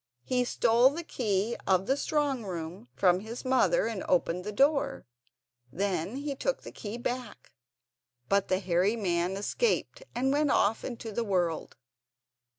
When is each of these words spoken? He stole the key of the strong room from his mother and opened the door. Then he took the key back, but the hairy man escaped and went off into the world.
He 0.23 0.43
stole 0.45 0.89
the 0.89 1.03
key 1.03 1.55
of 1.67 1.85
the 1.85 1.95
strong 1.95 2.43
room 2.43 2.87
from 2.95 3.19
his 3.19 3.45
mother 3.45 3.85
and 3.85 4.03
opened 4.09 4.43
the 4.43 4.51
door. 4.51 5.05
Then 5.71 6.15
he 6.15 6.33
took 6.33 6.63
the 6.63 6.71
key 6.71 6.97
back, 6.97 7.51
but 8.27 8.47
the 8.47 8.57
hairy 8.57 8.95
man 8.95 9.37
escaped 9.37 10.01
and 10.15 10.33
went 10.33 10.49
off 10.49 10.83
into 10.83 11.11
the 11.11 11.23
world. 11.23 11.77